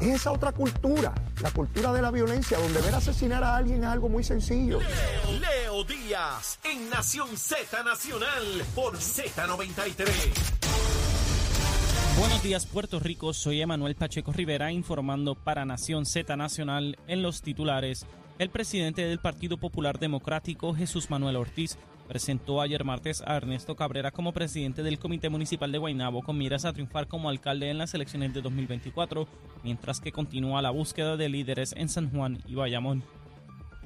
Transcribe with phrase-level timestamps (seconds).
[0.00, 3.88] Es esa otra cultura, la cultura de la violencia, donde ver asesinar a alguien es
[3.88, 4.80] algo muy sencillo.
[4.80, 8.42] Leo, Leo Díaz en Nación Z Nacional
[8.74, 10.04] por Z93.
[12.18, 17.40] Buenos días Puerto Rico, soy Emanuel Pacheco Rivera informando para Nación Z Nacional en los
[17.42, 18.04] titulares.
[18.40, 24.10] El presidente del Partido Popular Democrático, Jesús Manuel Ortiz, presentó ayer martes a Ernesto Cabrera
[24.10, 27.94] como presidente del Comité Municipal de Guaynabo con miras a triunfar como alcalde en las
[27.94, 29.26] elecciones de 2024,
[29.62, 33.02] mientras que continúa la búsqueda de líderes en San Juan y Bayamón.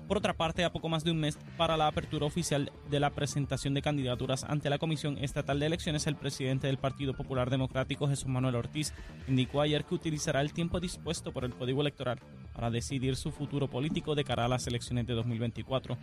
[0.09, 3.11] Por otra parte, a poco más de un mes para la apertura oficial de la
[3.11, 8.09] presentación de candidaturas ante la Comisión Estatal de Elecciones, el presidente del Partido Popular Democrático,
[8.09, 8.95] Jesús Manuel Ortiz,
[9.29, 12.21] indicó ayer que utilizará el tiempo dispuesto por el Código Electoral
[12.55, 15.99] para decidir su futuro político de cara a las elecciones de 2024.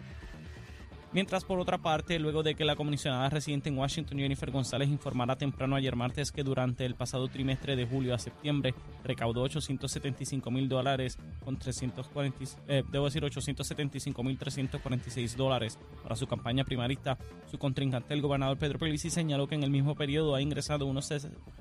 [1.15, 5.37] Mientras, por otra parte, luego de que la comisionada residente en Washington, Jennifer González, informara
[5.37, 10.67] temprano ayer martes que durante el pasado trimestre de julio a septiembre recaudó 875 mil
[10.67, 17.18] dólares con 340, eh, debo decir 875 mil 346 dólares para su campaña primarista,
[17.49, 21.05] su contrincante, el gobernador Pedro Pelici, señaló que en el mismo periodo ha ingresado unos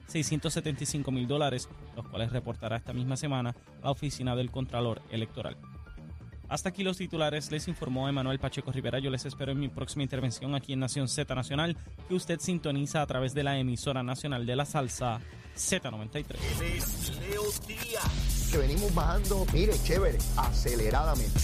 [0.09, 5.57] 675 mil dólares, los cuales reportará esta misma semana la oficina del Contralor Electoral.
[6.48, 8.98] Hasta aquí los titulares, les informó Emanuel Pacheco Rivera.
[8.98, 11.77] Yo les espero en mi próxima intervención aquí en Nación Z Nacional,
[12.09, 15.20] que usted sintoniza a través de la emisora nacional de la salsa
[15.56, 16.36] Z93.
[17.20, 18.48] Leo Díaz.
[18.51, 21.41] Que venimos bajando, mire, chévere, aceleradamente.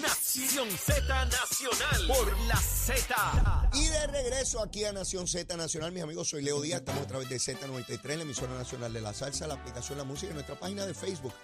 [0.00, 3.70] Nación Z Nacional por la Z.
[3.74, 7.06] Y de regreso aquí a Nación Z Nacional, mis amigos, soy Leo Díaz, estamos a
[7.06, 10.58] través de Z93, la emisora nacional de la salsa, la aplicación La Música y nuestra
[10.58, 11.34] página de Facebook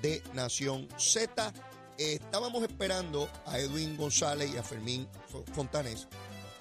[0.00, 1.52] de Nación Z.
[1.98, 5.08] Estábamos esperando a Edwin González y a Fermín
[5.54, 6.06] Fontanés,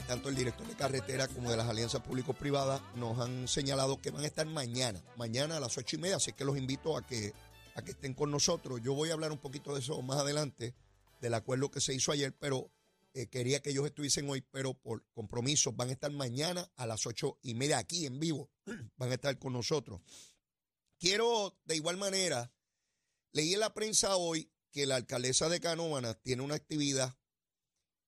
[0.08, 4.24] tanto el director de carretera como de las alianzas público-privadas, nos han señalado que van
[4.24, 7.34] a estar mañana, mañana a las ocho y media, así que los invito a que,
[7.76, 8.80] a que estén con nosotros.
[8.82, 10.74] Yo voy a hablar un poquito de eso más adelante,
[11.20, 12.72] del acuerdo que se hizo ayer, pero
[13.14, 17.06] eh, quería que ellos estuviesen hoy, pero por compromiso van a estar mañana a las
[17.08, 18.50] ocho y media aquí en vivo,
[18.96, 20.00] van a estar con nosotros.
[20.98, 22.54] Quiero de igual manera,
[23.34, 27.18] leí en la prensa hoy que la alcaldesa de Canóvanas tiene una actividad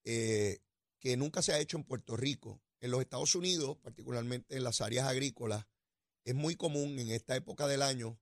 [0.03, 0.59] eh,
[0.99, 2.61] que nunca se ha hecho en Puerto Rico.
[2.81, 5.65] En los Estados Unidos, particularmente en las áreas agrícolas,
[6.25, 8.19] es muy común en esta época del año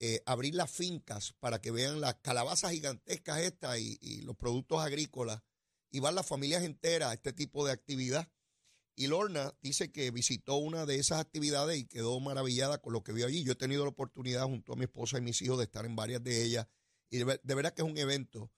[0.00, 4.82] eh, abrir las fincas para que vean las calabazas gigantescas estas y, y los productos
[4.82, 5.40] agrícolas
[5.90, 8.30] y van las familias enteras a este tipo de actividad.
[8.96, 13.14] Y Lorna dice que visitó una de esas actividades y quedó maravillada con lo que
[13.14, 13.44] vio allí.
[13.44, 15.96] Yo he tenido la oportunidad junto a mi esposa y mis hijos de estar en
[15.96, 16.66] varias de ellas
[17.10, 18.50] y de, verdad que es un evento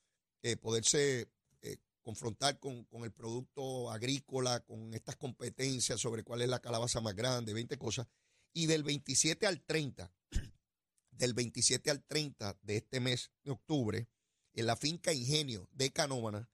[0.42, 1.30] eh, poderse
[1.62, 7.14] eh, confrontar con, el producto agrícola, con estas competencias sobre cuál es la calabaza más
[7.14, 8.06] grande, 20 cosas.
[8.52, 10.12] Y del 27 al 30,
[11.10, 14.08] del 27 al 30 de este mes de octubre,
[14.54, 16.50] en la finca Ingenio de Canóvana,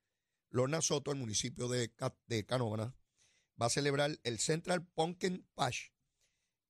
[0.51, 1.93] Lorna Soto, el municipio de,
[2.27, 2.95] de Canóvana,
[3.61, 5.89] va a celebrar el Central Pumpkin Pash,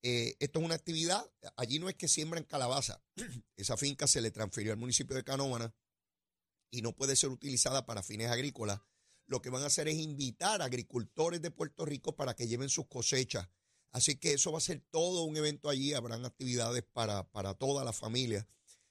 [0.08, 3.02] eh, esto es una actividad, allí no es que siembran calabaza,
[3.56, 5.74] esa finca se le transfirió al municipio de Canóvana
[6.70, 8.80] y no puede ser utilizada para fines agrícolas.
[9.26, 12.68] Lo que van a hacer es invitar a agricultores de Puerto Rico para que lleven
[12.68, 13.48] sus cosechas.
[13.90, 17.82] Así que eso va a ser todo un evento allí, habrán actividades para, para toda
[17.82, 18.46] la familia.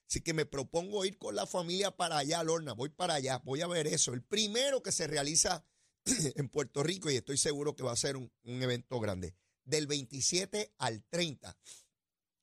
[0.10, 3.62] Así que me propongo ir con la familia para allá, Lorna, voy para allá, voy
[3.62, 4.14] a ver eso.
[4.14, 5.66] El primero que se realiza
[6.36, 9.34] en Puerto Rico y estoy seguro que va a ser un evento grande
[9.66, 11.58] del 27 al 30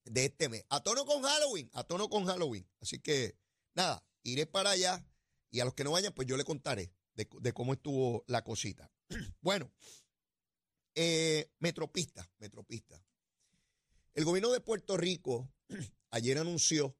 [0.05, 0.65] de este mes.
[0.69, 2.69] A tono con Halloween, a tono con Halloween.
[2.81, 3.39] Así que,
[3.75, 5.07] nada, iré para allá
[5.51, 8.91] y a los que no vayan, pues yo le contaré de, cómo estuvo la cosita.
[9.41, 9.73] bueno,
[10.95, 13.05] eh, Metropista, Metropista.
[14.15, 15.51] El gobierno de Puerto Rico
[16.11, 16.97] ayer anunció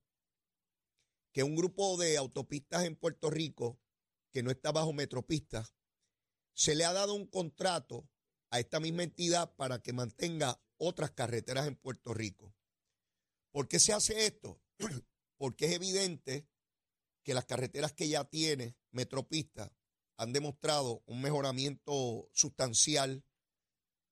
[1.33, 3.81] que un grupo de autopistas en Puerto Rico
[4.31, 5.69] que no está bajo Metropista
[6.55, 8.09] se le ha dado un contrato
[8.53, 12.55] a esta misma entidad para que mantenga otras carreteras en Puerto Rico.
[13.51, 14.61] ¿Por qué se hace esto?
[15.39, 16.47] Porque es evidente
[17.23, 19.73] que las carreteras que ya tiene Metropista
[20.19, 23.25] han demostrado un mejoramiento sustancial,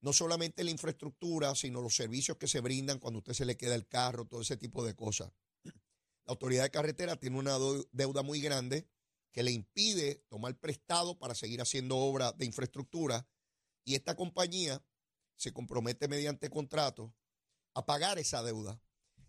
[0.00, 3.58] no solamente en la infraestructura, sino los servicios que se brindan cuando usted se le
[3.58, 5.30] queda el carro, todo ese tipo de cosas.
[6.24, 7.58] La autoridad de carretera tiene una
[7.92, 8.88] deuda muy grande
[9.32, 13.28] que le impide tomar prestado para seguir haciendo obra de infraestructura
[13.84, 14.82] y esta compañía
[15.36, 17.14] se compromete mediante contrato
[17.74, 18.80] a pagar esa deuda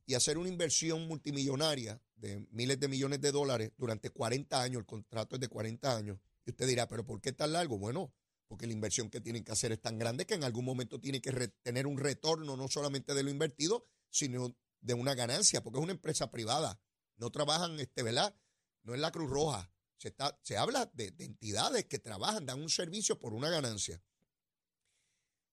[0.05, 4.79] y hacer una inversión multimillonaria de miles de millones de dólares durante 40 años.
[4.79, 6.19] El contrato es de 40 años.
[6.45, 7.77] Y usted dirá, ¿pero por qué tan largo?
[7.77, 8.13] Bueno,
[8.47, 11.21] porque la inversión que tienen que hacer es tan grande que en algún momento tiene
[11.21, 11.31] que
[11.63, 15.93] tener un retorno no solamente de lo invertido, sino de una ganancia, porque es una
[15.93, 16.81] empresa privada.
[17.15, 18.35] No trabajan, este, ¿verdad?
[18.83, 19.71] No es la Cruz Roja.
[19.97, 24.01] Se, está, se habla de, de entidades que trabajan, dan un servicio por una ganancia.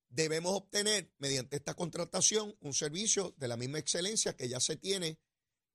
[0.08, 5.18] Debemos obtener, mediante esta contratación, un servicio de la misma excelencia que ya se tiene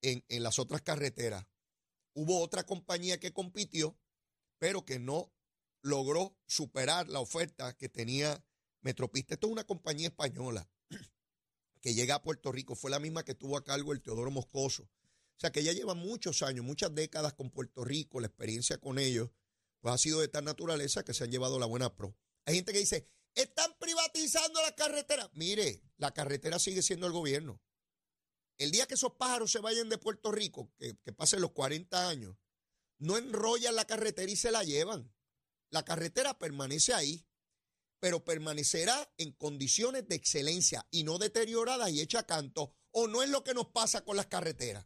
[0.02, 1.46] en, en las otras carreteras.
[2.14, 3.98] Hubo otra compañía que compitió,
[4.60, 5.32] pero que no
[5.82, 8.44] logró superar la oferta que tenía
[8.84, 9.36] Metropista.
[9.36, 10.70] Esto es una compañía española
[11.82, 12.76] que llega a Puerto Rico.
[12.76, 14.84] Fue la misma que tuvo a cargo el Teodoro Moscoso.
[14.84, 19.00] O sea que ya lleva muchos años, muchas décadas con Puerto Rico, la experiencia con
[19.00, 19.32] ellos,
[19.80, 22.16] pues ha sido de tal naturaleza que se han llevado la buena pro.
[22.46, 23.74] Hay gente que dice, están
[24.14, 25.30] privatizando la carretera.
[25.34, 27.62] Mire, la carretera sigue siendo el gobierno.
[28.58, 32.08] El día que esos pájaros se vayan de Puerto Rico, que, que pasen los 40
[32.08, 32.38] años,
[33.00, 35.12] no enrollan la carretera y se la llevan.
[35.72, 37.26] La carretera permanece ahí,
[38.00, 42.76] pero permanecerá en condiciones de excelencia y no deteriorada y hecha canto.
[42.92, 44.86] O no es lo que nos pasa con las carreteras.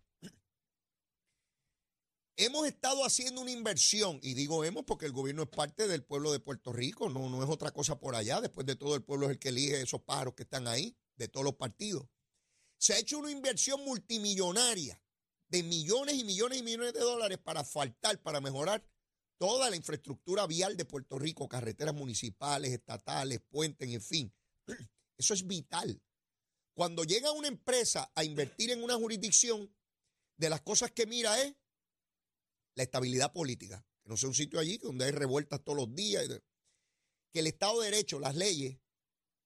[2.40, 6.32] Hemos estado haciendo una inversión, y digo hemos porque el gobierno es parte del pueblo
[6.32, 8.40] de Puerto Rico, no, no es otra cosa por allá.
[8.42, 11.28] Después de todo, el pueblo es el que elige esos pájaros que están ahí, de
[11.28, 12.08] todos los partidos.
[12.78, 15.02] Se ha hecho una inversión multimillonaria
[15.48, 18.88] de millones y millones y millones de dólares para asfaltar, para mejorar
[19.40, 24.34] toda la infraestructura vial de Puerto Rico, carreteras municipales, estatales, puentes, en fin.
[25.18, 26.00] Eso es vital.
[26.76, 29.74] Cuando llega una empresa a invertir en una jurisdicción,
[30.38, 31.56] de las cosas que mira es
[32.78, 36.28] la estabilidad política, que no sea un sitio allí donde hay revueltas todos los días,
[37.34, 38.78] que el Estado de Derecho, las leyes,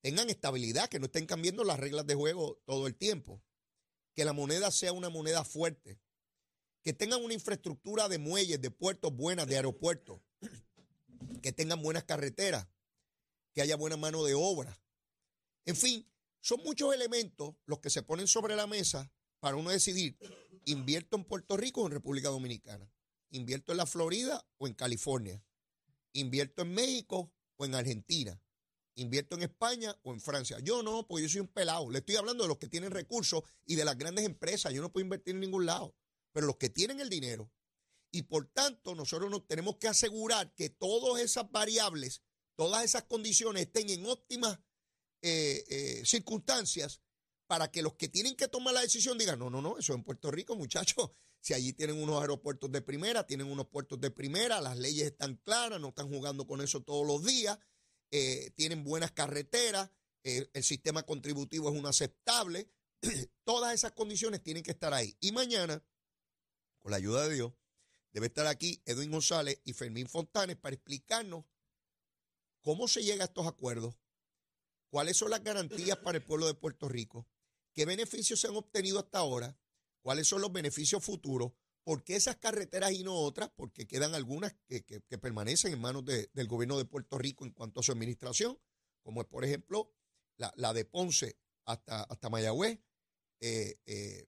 [0.02, 3.42] tengan estabilidad, que no estén cambiando las reglas de juego todo el tiempo,
[4.14, 5.98] que la moneda sea una moneda fuerte,
[6.84, 10.20] que tengan una infraestructura de muelles, de puertos buenas, de aeropuertos,
[11.42, 12.68] que tengan buenas carreteras,
[13.54, 14.78] que haya buena mano de obra.
[15.64, 16.06] En fin,
[16.42, 20.18] son muchos elementos los que se ponen sobre la mesa para uno decidir,
[20.66, 22.92] invierto en Puerto Rico o en República Dominicana.
[23.32, 25.44] Invierto en la Florida o en California.
[26.14, 28.40] Invierto en México o en Argentina.
[28.96, 30.60] Invierto en España o en Francia.
[30.60, 31.90] Yo no, porque yo soy un pelado.
[31.90, 34.74] Le estoy hablando de los que tienen recursos y de las grandes empresas.
[34.74, 35.96] Yo no puedo invertir en ningún lado.
[36.34, 37.50] Pero los que tienen el dinero.
[38.12, 42.22] Y por tanto, nosotros nos tenemos que asegurar que todas esas variables,
[42.56, 44.60] todas esas condiciones estén en óptimas
[45.22, 47.02] eh, eh, circunstancias
[47.48, 50.04] para que los que tienen que tomar la decisión digan, no, no, no, eso en
[50.04, 54.62] Puerto Rico, muchachos, si allí tienen unos aeropuertos de primera, tienen unos puertos de primera,
[54.62, 57.58] las leyes están claras, no están jugando con eso todos los días,
[58.12, 59.90] eh, tienen buenas carreteras,
[60.24, 62.70] eh, el sistema contributivo es un aceptable,
[63.44, 65.18] todas esas condiciones tienen que estar ahí.
[65.20, 65.84] Y mañana,
[66.78, 67.54] con la ayuda de Dios,
[68.12, 71.46] debe estar aquí Edwin González y Fermín Fontanes para explicarnos
[72.62, 73.96] cómo se llega a estos acuerdos,
[74.90, 77.28] cuáles son las garantías para el pueblo de Puerto Rico,
[77.74, 79.58] qué beneficios se han obtenido hasta ahora
[80.02, 81.52] cuáles son los beneficios futuros,
[81.84, 84.82] por qué esas carreteras y no otras, porque quedan algunas que,
[85.20, 88.60] permanecen en manos del gobierno de Puerto Rico en cuanto a su administración,
[89.02, 89.92] como es, por ejemplo,
[90.38, 92.80] la, de Ponce hasta, hasta Mayagüez
[93.40, 94.28] eh, eh,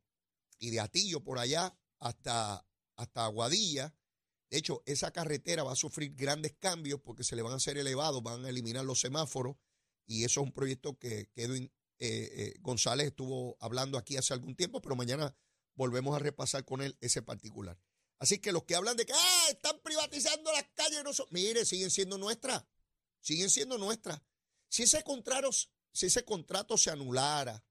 [0.59, 2.65] y de Atillo por allá hasta,
[2.95, 3.95] hasta Aguadilla.
[4.49, 7.77] De hecho, esa carretera va a sufrir grandes cambios porque se le van a hacer
[7.77, 9.55] elevados, van a eliminar los semáforos
[10.05, 14.81] y eso es un proyecto que, Edwin eh, González estuvo hablando aquí hace algún tiempo,
[14.81, 15.35] pero mañana
[15.75, 17.77] volvemos a repasar con él ese particular.
[18.19, 21.65] Así que los que hablan de que ah, están privatizando las calles, no son, mire,
[21.65, 22.63] siguen siendo nuestras,
[23.19, 24.21] siguen siendo nuestras.
[24.69, 25.49] Si ese contrato,
[25.91, 27.63] si ese contrato se anulara,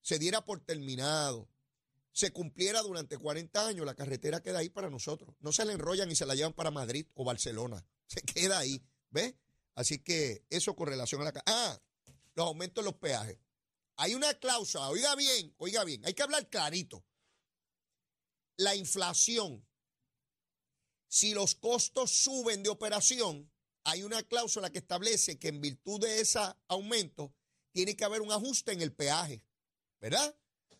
[0.00, 1.48] se diera por terminado,
[2.12, 5.36] se cumpliera durante 40 años, la carretera queda ahí para nosotros.
[5.40, 7.86] No se la enrollan y se la llevan para Madrid o Barcelona.
[8.08, 9.34] Se queda ahí, ¿ves?
[9.74, 11.42] Así que eso con relación a la...
[11.44, 11.78] Ah,
[12.34, 13.38] los aumentos de los peajes.
[13.96, 17.04] Hay una cláusula, oiga bien, oiga bien, hay que hablar clarito
[18.58, 19.66] la inflación,
[21.06, 23.50] si los costos suben de operación,
[23.84, 27.34] hay una cláusula que establece que en virtud de ese aumento
[27.72, 29.42] tiene que haber un ajuste en el peaje,
[30.00, 30.36] ¿verdad?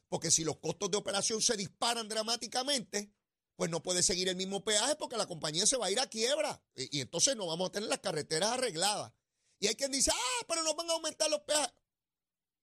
[0.08, 3.12] Porque si los costos de operación se disparan dramáticamente,
[3.56, 6.08] pues no puede seguir el mismo peaje porque la compañía se va a ir a
[6.08, 9.12] quiebra y, entonces no vamos a tener las carreteras arregladas.
[9.60, 11.74] Y hay quien dice, ah, pero no van a aumentar los peajes.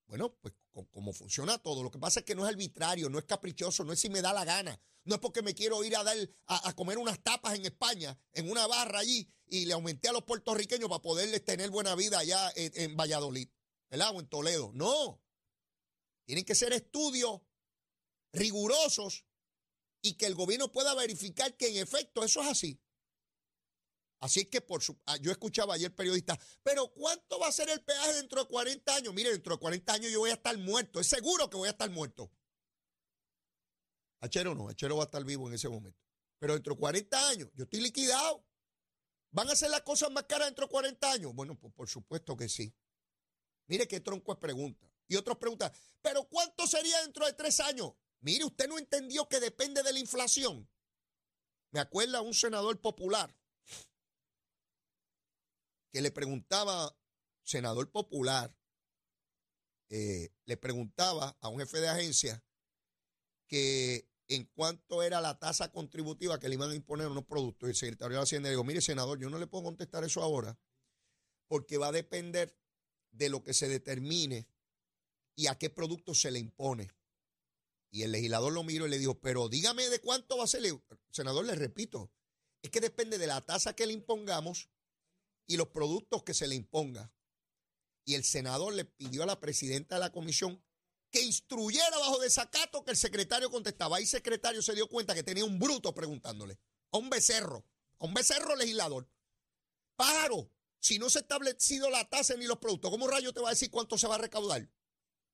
[0.07, 0.53] Bueno, pues
[0.84, 1.84] como funciona todo.
[1.84, 4.22] Lo que pasa es que no es arbitrario, no es caprichoso, no es si me
[4.22, 4.79] da la gana.
[5.05, 6.17] No es porque me quiero ir a dar
[6.48, 10.24] a, comer unas tapas en España, en una barra allí, y le aumenté a los
[10.24, 13.48] puertorriqueños para poderles tener buena vida allá en, Valladolid,
[13.89, 14.15] ¿verdad?
[14.15, 14.72] O en Toledo.
[14.74, 15.22] No.
[16.25, 17.41] Tienen que ser estudios
[18.34, 19.25] rigurosos
[20.01, 22.82] y que el gobierno pueda verificar que en efecto eso es así.
[24.25, 27.84] Así que por su, ah, yo escuchaba ayer periodista, pero ¿cuánto va a ser el
[27.84, 29.13] peaje dentro de 40 años?
[29.13, 31.72] Mire, dentro de 40 años yo voy a estar muerto, es seguro que voy a
[31.72, 32.32] estar muerto.
[34.22, 36.00] Achero no, Achero va a estar vivo en ese momento.
[36.39, 38.44] Pero dentro de 40 años, yo estoy liquidado.
[39.29, 41.36] ¿Van a hacer las cosas más caras dentro de 40 años?
[41.36, 42.74] Bueno, pues por supuesto que sí.
[43.67, 44.91] Mire qué tronco es pregunta.
[45.08, 47.94] Y otros preguntan, ¿pero cuánto sería dentro de tres años?
[48.22, 50.67] Mire, usted no entendió que depende de la inflación.
[51.70, 53.32] Me acuerda un senador popular
[55.96, 56.94] que le preguntaba,
[57.42, 58.54] senador popular,
[59.90, 62.44] eh, le preguntaba a un jefe de agencia
[63.48, 67.68] que en cuánto era la tasa contributiva que le iban a imponer a unos productos.
[67.68, 70.60] Y el secretario de Hacienda dijo, mire, senador, yo no le puedo contestar eso ahora
[71.48, 72.60] porque va a depender
[73.12, 74.50] de lo que se determine
[75.34, 76.92] y a qué producto se le impone.
[77.90, 80.62] Y el legislador lo miró y le dijo, pero dígame de cuánto va a ser.
[81.10, 82.12] senador, le repito,
[82.62, 84.70] es que depende de la tasa que le impongamos
[85.48, 87.12] y los productos que se le imponga.
[88.06, 90.64] Y el senador le pidió a la presidenta de la comisión
[91.12, 93.98] que instruyera bajo desacato que el secretario contestaba.
[93.98, 96.60] Ahí el secretario se dio cuenta que tenía un bruto preguntándole,
[96.92, 97.66] a un becerro,
[98.00, 99.10] a un becerro legislador.
[99.96, 103.50] Pájaro, si no se ha establecido la tasa ni los productos, ¿cómo rayo te va
[103.50, 104.70] a decir cuánto se va a recaudar?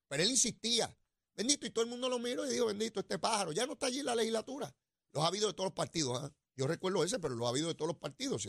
[0.07, 0.95] Pero él insistía,
[1.35, 3.87] bendito, y todo el mundo lo miró y dijo, bendito, este pájaro, ya no está
[3.87, 4.73] allí en la legislatura.
[5.13, 6.21] Los ha habido de todos los partidos.
[6.21, 6.33] ¿ah?
[6.55, 8.47] Yo recuerdo ese, pero lo ha habido de todos los partidos.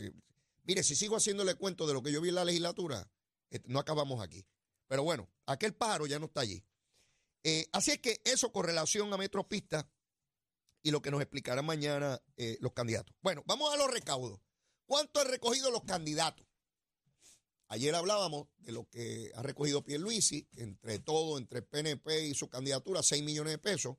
[0.63, 3.09] Mire, si sigo haciéndole cuento de lo que yo vi en la legislatura,
[3.49, 4.45] este, no acabamos aquí.
[4.87, 6.63] Pero bueno, aquel pájaro ya no está allí.
[7.43, 9.89] Eh, así es que eso con relación a Metropista
[10.81, 13.15] y lo que nos explicarán mañana eh, los candidatos.
[13.21, 14.39] Bueno, vamos a los recaudos.
[14.85, 16.45] ¿Cuánto han recogido los candidatos?
[17.67, 23.01] Ayer hablábamos de lo que ha recogido Pierluisi, entre todo, entre PNP y su candidatura,
[23.01, 23.97] 6 millones de pesos,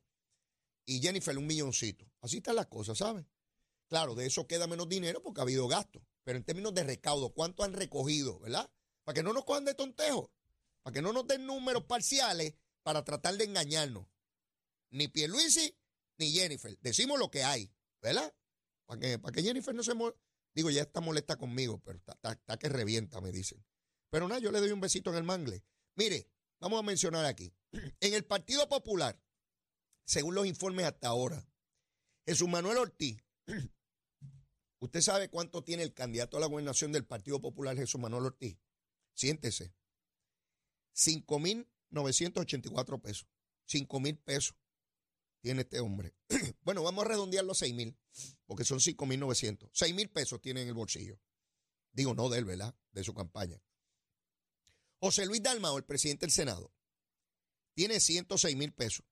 [0.85, 2.09] y Jennifer un milloncito.
[2.21, 3.27] Así están las cosas, ¿saben?
[3.87, 7.29] Claro, de eso queda menos dinero porque ha habido gasto, pero en términos de recaudo,
[7.33, 8.69] ¿cuánto han recogido, verdad?
[9.03, 10.33] Para que no nos cojan de tontejo,
[10.81, 14.07] para que no nos den números parciales para tratar de engañarnos.
[14.89, 15.77] Ni Pierluisi
[16.17, 16.77] ni Jennifer.
[16.81, 18.33] Decimos lo que hay, ¿verdad?
[18.85, 19.93] Para que, Jennifer no se,
[20.53, 23.63] Digo, ya está molesta conmigo, pero está, que revienta, me dicen.
[24.09, 25.63] Pero nada, yo le doy un besito en el mangle.
[25.95, 26.27] Mire,
[26.59, 27.53] vamos a mencionar aquí.
[27.99, 29.21] En el Partido Popular,
[30.05, 31.47] según los informes hasta ahora,
[32.25, 33.21] Jesús Manuel Ortiz,
[34.79, 38.57] ¿usted sabe cuánto tiene el candidato a la gobernación del Partido Popular, Jesús Manuel Ortiz?
[39.13, 39.73] Siéntese.
[40.95, 43.27] 5.984 pesos.
[43.67, 44.55] 5.000 pesos
[45.41, 46.15] tiene este hombre.
[46.63, 47.95] bueno, vamos a redondearlo a 6 mil,
[48.47, 49.69] porque son 5 mil 900.
[49.71, 51.19] 6 mil pesos tiene en el bolsillo.
[51.91, 52.75] Digo, no de él, ¿verdad?
[52.91, 53.61] De su campaña.
[54.99, 56.73] José Luis Dalmao, el presidente del Senado,
[57.75, 59.05] tiene 106 mil pesos.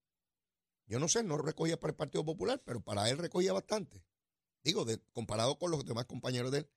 [0.88, 4.04] Yo no sé, no recogía para el Partido Popular, pero para él recogía bastante.
[4.64, 6.70] Digo, comparado con los demás compañeros de él.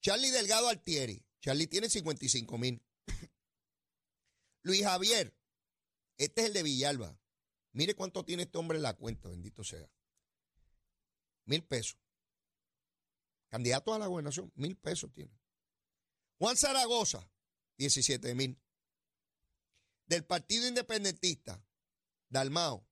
[0.00, 1.24] Charlie Delgado Altieri.
[1.40, 2.84] Charlie tiene 55 mil.
[4.62, 5.36] Luis Javier.
[6.18, 7.18] Este es el de Villalba.
[7.72, 9.90] Mire cuánto tiene este hombre en la cuenta, bendito sea.
[11.46, 11.98] Mil pesos.
[13.48, 15.38] Candidato a la gobernación, mil pesos tiene.
[16.38, 17.30] Juan Zaragoza,
[17.78, 18.60] 17 mil.
[20.06, 21.64] Del Partido Independentista,
[22.28, 22.86] Dalmao,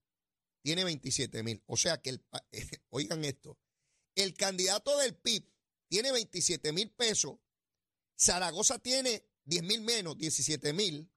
[0.62, 1.62] tiene 27 mil.
[1.66, 2.24] O sea que, el,
[2.90, 3.58] oigan esto,
[4.22, 5.48] el candidato del PIB
[5.88, 7.38] tiene 27 mil pesos,
[8.18, 11.10] Zaragoza tiene 10 mil menos, 17 mil.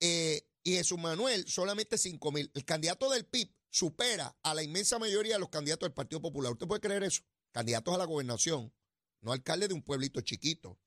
[0.00, 2.50] Eh, y Jesús Manuel solamente 5 mil.
[2.54, 6.52] El candidato del PIB supera a la inmensa mayoría de los candidatos del Partido Popular.
[6.52, 7.22] ¿Usted puede creer eso?
[7.52, 8.72] Candidatos a la gobernación,
[9.20, 10.78] no alcalde de un pueblito chiquito,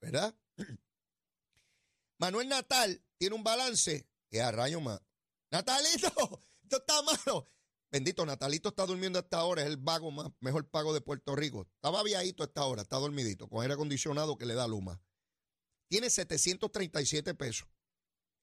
[0.00, 0.34] ¿verdad?
[2.18, 5.00] Manuel Natal tiene un balance que a más.
[5.50, 7.48] Natalito, esto está malo.
[7.90, 11.66] Bendito, Natalito está durmiendo hasta ahora, es el vago más, mejor pago de Puerto Rico.
[11.76, 15.00] Estaba viejito hasta ahora, está dormidito, con aire acondicionado que le da luma.
[15.88, 17.66] Tiene 737 pesos.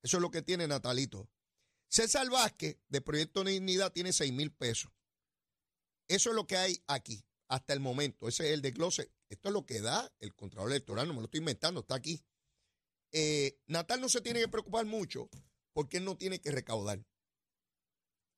[0.02, 1.30] Eso es lo que tiene Natalito.
[1.88, 4.92] César Vázquez, de Proyecto Dignidad, tiene 6 mil pesos.
[6.08, 8.28] Eso es lo que hay aquí, hasta el momento.
[8.28, 9.12] Ese es el desglose.
[9.30, 12.24] Esto es lo que da el Contralor Electoral, no me lo estoy inventando, está aquí.
[13.12, 15.30] Eh, Natal no se tiene que preocupar mucho
[15.74, 17.06] porque él no tiene que recaudar.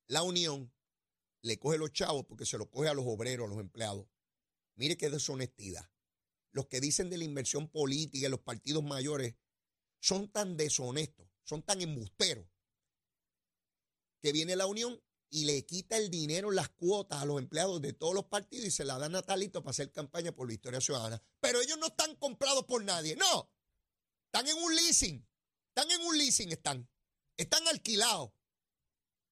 [0.06, 0.72] La Unión
[1.42, 4.06] le coge los chavos porque se los coge a los obreros, a los empleados.
[4.76, 5.90] Mire qué deshonestidad.
[6.52, 9.34] Los que dicen de la inversión política en los partidos mayores
[10.00, 12.46] son tan deshonestos son tan embusteros
[14.20, 17.94] que viene la Unión y le quita el dinero, las cuotas a los empleados de
[17.94, 20.80] todos los partidos y se la da a Natalito para hacer campaña por la historia
[20.80, 21.22] ciudadana.
[21.40, 23.50] Pero ellos no están comprados por nadie, no.
[24.26, 25.26] Están en un leasing.
[25.68, 26.90] Están en un leasing, están.
[27.36, 28.32] Están alquilados.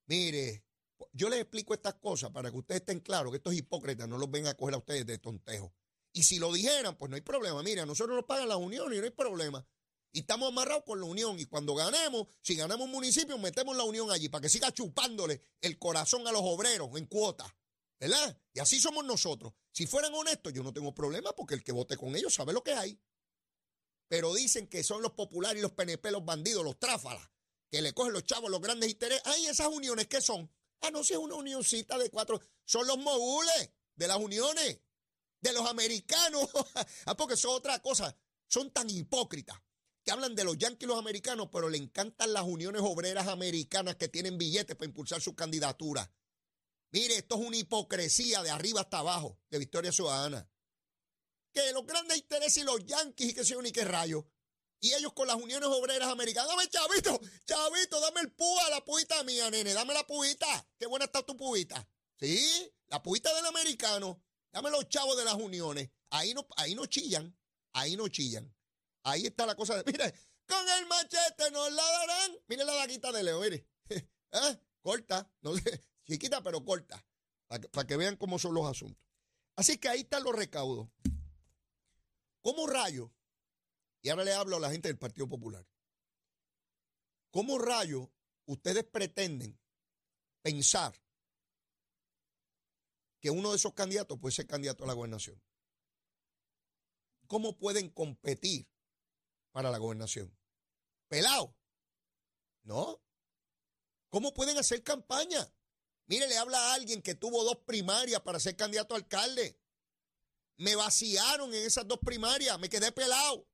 [0.07, 0.66] Mire,
[1.13, 4.31] yo les explico estas cosas para que ustedes estén claros que estos hipócritas no los
[4.31, 5.73] ven a coger a ustedes de tontejo.
[6.13, 7.63] Y si lo dijeran, pues no hay problema.
[7.63, 9.67] Mire, a nosotros nos pagan las uniones y no hay problema.
[10.13, 11.39] Y estamos amarrados con la unión.
[11.39, 15.43] Y cuando ganemos, si ganamos un municipio, metemos la unión allí para que siga chupándole
[15.61, 17.55] el corazón a los obreros en cuota.
[18.01, 18.39] ¿Verdad?
[18.55, 19.53] Y así somos nosotros.
[19.73, 22.63] Si fueran honestos, yo no tengo problema porque el que vote con ellos sabe lo
[22.63, 22.99] que hay.
[24.09, 27.29] Pero dicen que son los populares y los PNP los bandidos, los tráfalas,
[27.71, 29.23] que le cogen los chavos los grandes intereses.
[29.27, 30.51] Ay, esas uniones, ¿qué son?
[30.81, 32.41] Ah, no, si es una unioncita de cuatro.
[32.65, 34.81] Son los mogules de las uniones,
[35.41, 36.49] de los americanos.
[37.07, 38.17] ah, porque eso es otra cosa.
[38.47, 39.61] Son tan hipócritas
[40.05, 43.97] que hablan de los yanquis y los americanos, pero le encantan las uniones obreras americanas
[43.97, 46.09] que tienen billetes para impulsar sus candidaturas.
[46.93, 50.49] Mire, esto es una hipocresía de arriba hasta abajo de Victoria Ciudadana.
[51.53, 54.27] Que los grandes intereses y los yanquis y que se ni qué rayo.
[54.87, 56.49] Y ellos con las uniones obreras americanas.
[56.49, 59.75] Dame, chavito, chavito, dame el púa, la puita mía, nene.
[59.75, 60.47] Dame la puita.
[60.79, 61.89] Qué buena está tu puita.
[62.21, 64.23] Sí, la puita del americano.
[64.53, 65.91] Dame los chavos de las uniones.
[66.11, 67.37] Ahí no, ahí no chillan.
[67.73, 68.55] Ahí no chillan.
[69.03, 69.83] Ahí está la cosa.
[69.83, 70.15] De, mire,
[70.47, 72.39] con el machete nos la darán.
[72.47, 73.67] Mire la daguita de Leo, mire.
[73.89, 74.61] ¿Eh?
[74.83, 75.29] Corta.
[76.05, 77.05] Chiquita pero corta,
[77.49, 79.03] para que, vean cómo son los asuntos.
[79.57, 80.89] Así que ahí están los recaudos.
[82.41, 83.13] ¿Cómo rayo?
[84.07, 85.67] Y ahora le hablo a la gente del Partido Popular.
[87.33, 88.13] ¿Cómo rayo
[88.45, 89.59] ustedes pretenden
[90.43, 90.95] pensar
[93.19, 95.43] que uno de esos candidatos puede ser candidato a la gobernación?
[97.27, 98.71] ¿Cómo pueden competir
[99.51, 100.33] para la gobernación?
[101.09, 101.57] Pelado.
[102.63, 103.03] ¿No?
[104.09, 105.53] ¿Cómo pueden hacer campaña?
[106.07, 109.59] Mire, le habla a alguien que tuvo dos primarias para ser candidato a alcalde.
[110.59, 113.49] Me vaciaron en esas dos primarias, me quedé pelado.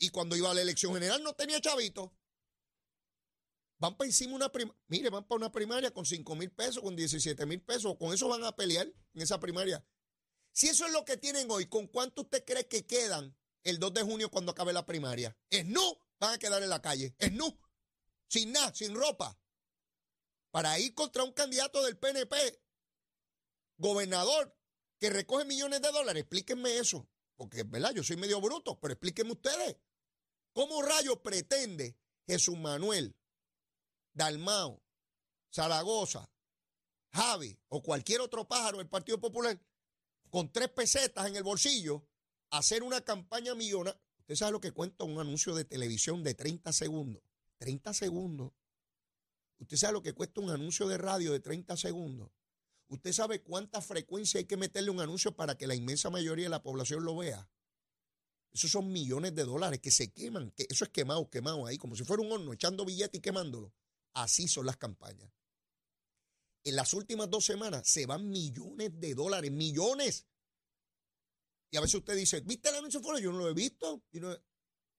[0.00, 2.12] Y cuando iba a la elección general no tenía chavito.
[3.78, 4.82] Van para encima una primaria.
[4.88, 7.96] Mire, van para una primaria con 5 mil pesos, con 17 mil pesos.
[7.96, 9.86] Con eso van a pelear en esa primaria.
[10.52, 13.94] Si eso es lo que tienen hoy, ¿con cuánto usted cree que quedan el 2
[13.94, 15.38] de junio cuando acabe la primaria?
[15.48, 17.14] Es no, van a quedar en la calle.
[17.18, 17.56] Es no.
[18.28, 19.40] Sin nada, sin ropa
[20.50, 22.36] para ir contra un candidato del PNP,
[23.78, 24.56] gobernador,
[24.98, 26.22] que recoge millones de dólares.
[26.22, 29.76] Explíquenme eso, porque verdad, yo soy medio bruto, pero explíquenme ustedes.
[30.60, 31.96] ¿Cómo rayos pretende
[32.26, 33.16] Jesús Manuel,
[34.12, 34.82] Dalmao,
[35.50, 36.30] Zaragoza,
[37.14, 39.58] Javi o cualquier otro pájaro del Partido Popular
[40.28, 42.06] con tres pesetas en el bolsillo
[42.50, 43.98] hacer una campaña millonaria?
[44.18, 47.22] Usted sabe lo que cuenta un anuncio de televisión de 30 segundos.
[47.56, 48.52] 30 segundos
[49.60, 52.30] Usted sabe lo que cuesta un anuncio de radio de 30 segundos.
[52.88, 56.50] Usted sabe cuánta frecuencia hay que meterle un anuncio para que la inmensa mayoría de
[56.50, 57.48] la población lo vea.
[58.52, 61.94] Esos son millones de dólares que se queman, que eso es quemado, quemado ahí, como
[61.94, 63.72] si fuera un horno, echando billetes y quemándolo.
[64.12, 65.30] Así son las campañas.
[66.64, 70.26] En las últimas dos semanas se van millones de dólares, millones.
[71.70, 73.20] Y a veces usted dice, ¿viste el anuncio fuera?
[73.20, 74.02] Yo no lo he visto.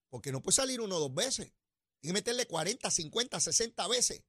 [0.10, 1.48] porque no puede salir uno o dos veces.
[1.48, 4.24] Hay que meterle 40, 50, 60 veces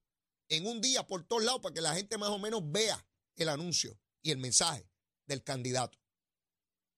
[0.49, 3.07] en un día por todos lados para que la gente más o menos vea
[3.37, 4.89] el anuncio y el mensaje
[5.27, 5.99] del candidato.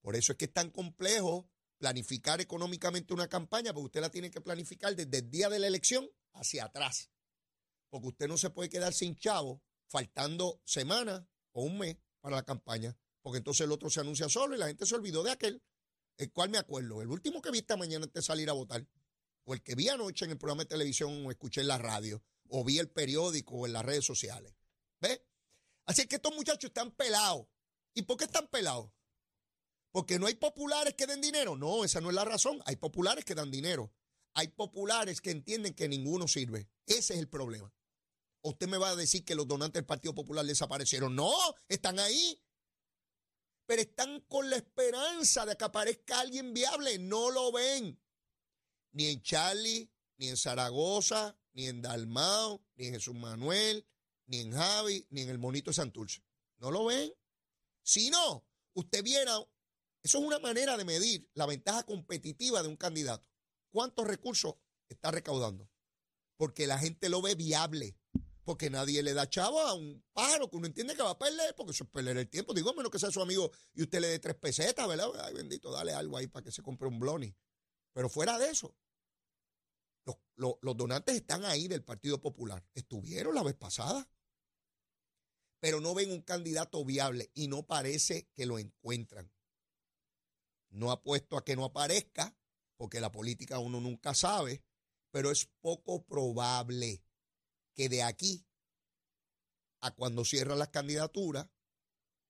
[0.01, 1.49] Por eso es que es tan complejo
[1.85, 5.67] planificar económicamente una campaña, porque usted la tiene que planificar desde el día de la
[5.67, 7.11] elección hacia atrás.
[7.91, 12.43] Porque usted no se puede quedar sin chavo faltando semanas o un mes para la
[12.43, 15.63] campaña, porque entonces el otro se anuncia solo y la gente se olvidó de aquel,
[16.17, 18.89] el cual me acuerdo, el último que vi esta mañana antes de salir a votar,
[19.45, 22.25] o el que vi anoche en el programa de televisión o escuché en la radio,
[22.49, 24.55] o vi el periódico o en las redes sociales.
[25.03, 25.21] ¿Ves?
[25.85, 27.47] Así que estos muchachos están pelados.
[27.93, 28.91] ¿Y por qué están pelados?
[29.95, 31.57] Porque no hay populares que den dinero.
[31.57, 32.61] No, esa no es la razón.
[32.67, 33.93] Hay populares que dan dinero.
[34.33, 36.69] Hay populares que entienden que ninguno sirve.
[36.85, 37.73] Ese es el problema.
[38.43, 41.15] Usted me va a decir que los donantes del Partido Popular desaparecieron.
[41.15, 41.33] No,
[41.69, 42.43] están ahí.
[43.67, 46.99] Pero están con la esperanza de que aparezca alguien viable.
[46.99, 47.97] No lo ven.
[48.91, 53.87] Ni en Charlie, ni en Zaragoza, ni en Dalmao, ni en Jesús Manuel,
[54.27, 56.25] ni en Javi, ni en el monito de Santurce.
[56.57, 57.15] ¿No lo ven?
[57.85, 59.39] Si no, usted viera,
[60.05, 63.27] eso es una manera de medir la ventaja competitiva de un candidato.
[63.73, 64.55] ¿Cuántos recursos
[64.89, 65.69] está recaudando?
[66.37, 67.97] Porque la gente lo ve viable.
[68.45, 71.55] Porque nadie le da chavo a un pájaro que uno entiende que va a perder,
[71.57, 72.53] porque eso es perder el tiempo.
[72.53, 75.09] Digo, menos que sea su amigo y usted le dé tres pesetas, ¿verdad?
[75.25, 77.35] Ay, bendito, dale algo ahí para que se compre un bloni.
[77.95, 78.77] Pero fuera de eso,
[80.37, 82.63] los, donantes están ahí del Partido Popular.
[82.75, 84.07] Estuvieron la vez pasada.
[85.61, 89.33] Pero no ven un candidato viable y no parece que lo encuentran.
[90.75, 92.37] No apuesto a que no aparezca,
[92.77, 94.63] porque la política uno nunca sabe,
[95.11, 97.05] pero es poco probable
[97.75, 98.47] que de aquí
[99.81, 101.49] a cuando cierran las candidaturas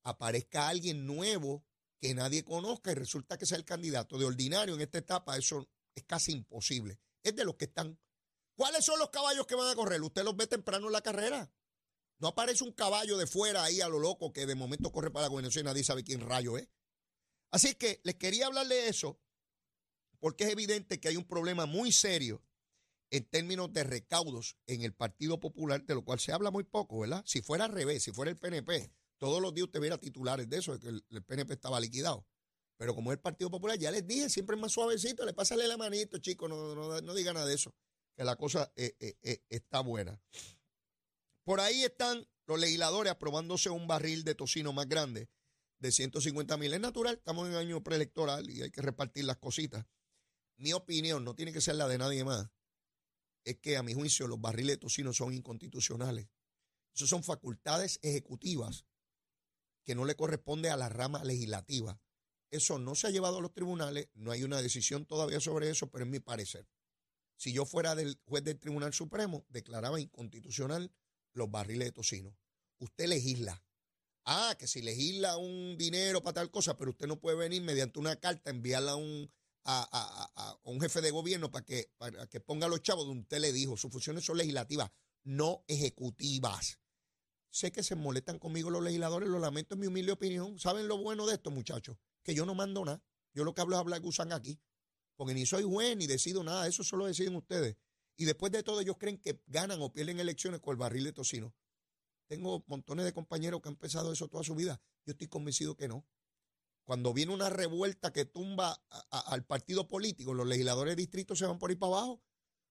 [0.03, 1.65] aparezca alguien nuevo
[2.01, 4.19] que nadie conozca y resulta que sea el candidato.
[4.19, 7.99] De ordinario en esta etapa eso es casi imposible es de los que están.
[8.55, 10.01] ¿Cuáles son los caballos que van a correr?
[10.03, 11.51] Usted los ve temprano en la carrera.
[12.19, 15.25] No aparece un caballo de fuera ahí a lo loco que de momento corre para
[15.25, 16.69] la gobernación y nadie sabe quién rayo es.
[17.55, 19.17] Así que les quería hablar de eso
[20.19, 22.43] porque es evidente que hay un problema muy serio
[23.11, 26.99] en términos de recaudos en el Partido Popular, de lo cual se habla muy poco,
[26.99, 27.23] ¿verdad?
[27.25, 30.59] Si fuera al revés, si fuera el PNP, todos los días usted viera titulares de
[30.59, 32.27] eso, de que el, PNP estaba liquidado.
[32.77, 35.69] Pero como es el Partido Popular, ya les dije, siempre es más suavecito, le pásale
[35.69, 37.73] la manito, chicos, no, no, no diga nada de eso,
[38.17, 40.21] que la cosa eh, eh, eh, está buena.
[41.45, 45.29] Por ahí están los legisladores aprobándose un barril de tocino más grande
[45.85, 46.73] de 150 mil.
[46.73, 49.85] Es natural, estamos en año preelectoral y hay que repartir las cositas.
[50.57, 52.49] Mi opinión, no tiene que ser la de nadie más,
[53.45, 56.29] es que a mi juicio los barriles de tocino son inconstitucionales.
[56.95, 58.87] Esas son facultades ejecutivas
[59.85, 62.01] que no le corresponde a la rama legislativa.
[62.51, 65.91] Eso no se ha llevado a los tribunales, no hay una decisión todavía sobre eso,
[65.91, 66.67] pero es mi parecer.
[67.37, 70.95] Si yo fuera del juez del Tribunal Supremo, declaraba inconstitucional
[71.35, 72.39] los barriles de tocino.
[72.79, 73.63] Usted legisla.
[74.27, 77.99] Ah, que si legisla un dinero para tal cosa, pero usted no puede venir mediante
[77.99, 79.31] una carta, enviarla a un,
[79.65, 83.53] a, un jefe de gobierno para que, para que ponga los chavos donde usted le
[83.53, 83.77] dijo.
[83.77, 84.91] Sus funciones son legislativas,
[85.25, 86.79] no ejecutivas.
[87.51, 90.59] Sé que se molestan conmigo los legisladores, lo lamento en mi humilde opinión.
[90.59, 91.97] ¿Saben lo bueno de esto, muchachos?
[92.23, 93.03] Que yo no mando nada.
[93.35, 94.59] Yo lo que hablo es hablar usan aquí.
[95.17, 96.67] Porque ni soy juez ni decido nada.
[96.67, 97.77] Eso solo deciden ustedes.
[98.17, 101.13] Y después de todo, ellos creen que ganan o pierden elecciones con el barril de
[101.13, 101.55] tocino.
[102.27, 104.81] Tengo montones de compañeros que han pensado eso toda su vida.
[105.05, 106.07] Yo estoy convencido que no.
[106.85, 111.59] Cuando viene una revuelta que tumba al partido político, los legisladores de distrito se van
[111.59, 112.23] por ahí para abajo.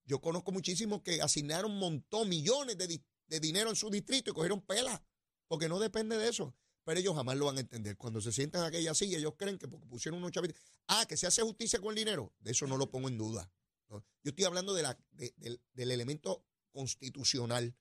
[0.06, 4.62] Yo conozco muchísimos que asignaron montón, millones de, de dinero en su distrito y cogieron
[4.62, 5.02] pelas,
[5.48, 6.56] porque no depende de eso.
[6.84, 7.96] Pero ellos jamás lo van a entender.
[7.98, 10.62] Cuando se sientan en aquella silla, ellos creen que porque pusieron unos chavitos.
[10.88, 12.34] Ah, que se hace justicia con el dinero.
[12.40, 13.50] De eso no lo pongo en duda.
[13.90, 17.76] Yo estoy hablando de la, del elemento constitucional,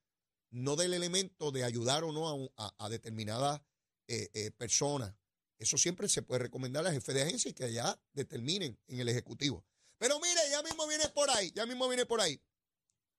[0.53, 3.61] no del elemento de ayudar o no a, a, determinadas
[4.07, 5.15] eh, eh, personas.
[5.59, 9.09] Eso siempre se puede recomendar al jefe de agencia y que allá determinen en el
[9.09, 9.65] Ejecutivo.
[9.99, 12.41] Pero mire, ya mismo viene por ahí, ya mismo viene por ahí.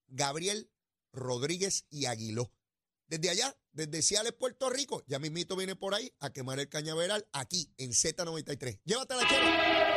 [0.07, 0.69] Gabriel
[1.11, 2.51] Rodríguez y Aguiló.
[3.07, 7.27] Desde allá, desde Ciales, Puerto Rico, ya mismito viene por ahí a quemar el cañaveral
[7.31, 8.79] aquí en Z93.
[8.85, 9.92] Llévatela, chero.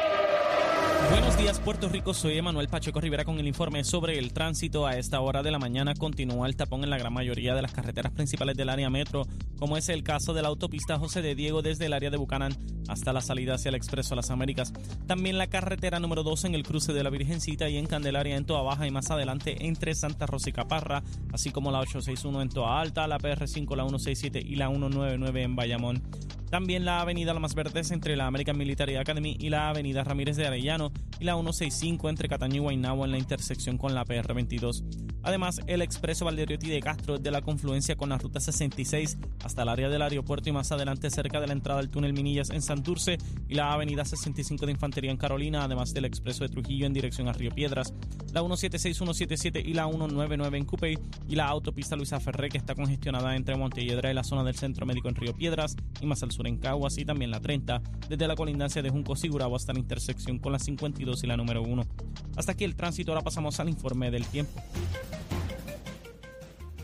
[1.10, 2.14] Buenos días, Puerto Rico.
[2.14, 4.86] Soy Emanuel Pacheco Rivera con el informe sobre el tránsito.
[4.86, 7.72] A esta hora de la mañana continúa el tapón en la gran mayoría de las
[7.72, 9.26] carreteras principales del área metro,
[9.58, 12.56] como es el caso de la autopista José de Diego desde el área de Bucanán
[12.88, 14.72] hasta la salida hacia el Expreso Las Américas.
[15.06, 18.44] También la carretera número 2 en el cruce de la Virgencita y en Candelaria en
[18.44, 22.48] Toa Baja y más adelante entre Santa Rosa y Caparra, así como la 861 en
[22.48, 26.02] Toa Alta, la PR5, la 167 y la 199 en Bayamón.
[26.50, 30.46] También la avenida La Verdes entre la American Military Academy y la avenida Ramírez de
[30.46, 34.84] Arellano y la 165 entre Cataño y Guaynabo en la intersección con la PR22.
[35.22, 39.68] Además, el expreso Valderiotti de Castro de la confluencia con la ruta 66 hasta el
[39.68, 43.18] área del aeropuerto y más adelante cerca de la entrada del túnel Minillas en Santurce
[43.48, 47.28] y la avenida 65 de Infantería en Carolina, además del expreso de Trujillo en dirección
[47.28, 47.92] a Río Piedras,
[48.32, 52.74] la 176, 177 y la 199 en Cupey y la autopista Luisa Ferré que está
[52.74, 56.30] congestionada entre Montelledra y la zona del Centro Médico en Río Piedras y más al
[56.30, 59.80] sur en Caguas y también la 30 desde la colindancia de Junco Sigurabo hasta la
[59.80, 61.84] intersección con la 52 y la número 1.
[62.36, 64.60] Hasta aquí el tránsito, ahora pasamos al informe del tiempo.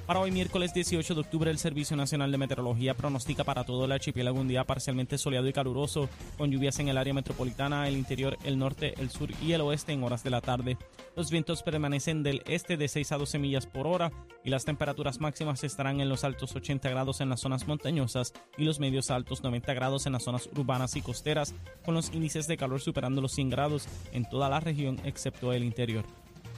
[0.06, 3.92] Para hoy miércoles 18 de octubre el Servicio Nacional de Meteorología pronostica para todo el
[3.92, 8.36] archipiélago un día parcialmente soleado y caluroso, con lluvias en el área metropolitana, el interior,
[8.42, 10.76] el norte, el sur y el oeste en horas de la tarde.
[11.14, 14.10] Los vientos permanecen del este de 6 a 12 millas por hora
[14.44, 18.64] y las temperaturas máximas estarán en los altos 80 grados en las zonas montañosas y
[18.64, 22.56] los medios altos 90 grados en las zonas urbanas y costeras, con los índices de
[22.56, 26.04] calor superando los 100 grados en toda la región excepto el interior.